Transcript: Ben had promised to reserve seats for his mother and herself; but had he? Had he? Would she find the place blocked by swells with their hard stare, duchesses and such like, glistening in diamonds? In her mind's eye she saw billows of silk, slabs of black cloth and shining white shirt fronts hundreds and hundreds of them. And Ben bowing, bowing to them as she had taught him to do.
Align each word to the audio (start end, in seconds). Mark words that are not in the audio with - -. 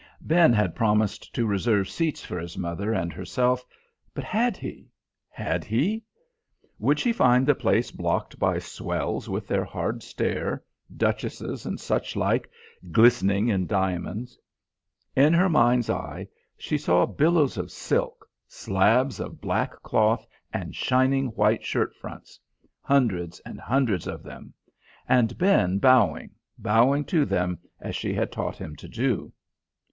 Ben 0.21 0.51
had 0.51 0.73
promised 0.75 1.31
to 1.35 1.45
reserve 1.45 1.87
seats 1.87 2.23
for 2.25 2.39
his 2.39 2.57
mother 2.57 2.91
and 2.91 3.13
herself; 3.13 3.63
but 4.15 4.23
had 4.23 4.57
he? 4.57 4.89
Had 5.29 5.63
he? 5.63 6.03
Would 6.79 6.99
she 6.99 7.13
find 7.13 7.45
the 7.45 7.53
place 7.53 7.91
blocked 7.91 8.39
by 8.39 8.57
swells 8.57 9.29
with 9.29 9.45
their 9.47 9.63
hard 9.63 10.01
stare, 10.01 10.63
duchesses 10.97 11.67
and 11.67 11.79
such 11.79 12.15
like, 12.15 12.49
glistening 12.91 13.47
in 13.49 13.67
diamonds? 13.67 14.39
In 15.15 15.35
her 15.35 15.49
mind's 15.49 15.87
eye 15.87 16.27
she 16.57 16.79
saw 16.79 17.05
billows 17.05 17.55
of 17.55 17.71
silk, 17.71 18.27
slabs 18.47 19.19
of 19.19 19.39
black 19.39 19.83
cloth 19.83 20.25
and 20.51 20.75
shining 20.75 21.27
white 21.27 21.63
shirt 21.63 21.93
fronts 21.95 22.39
hundreds 22.81 23.39
and 23.41 23.59
hundreds 23.61 24.07
of 24.07 24.23
them. 24.23 24.55
And 25.07 25.37
Ben 25.37 25.77
bowing, 25.77 26.31
bowing 26.57 27.05
to 27.05 27.23
them 27.23 27.59
as 27.79 27.95
she 27.95 28.15
had 28.15 28.31
taught 28.31 28.57
him 28.57 28.75
to 28.77 28.87
do. 28.87 29.31